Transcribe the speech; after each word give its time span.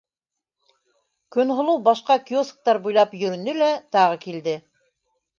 Көнһылыу 1.35 1.75
башҡа 1.87 2.15
киосктар 2.29 2.79
буйлап 2.85 3.13
йөрөнө 3.19 3.53
лә, 3.59 3.67
тағы 3.97 4.17
килде. 4.25 4.55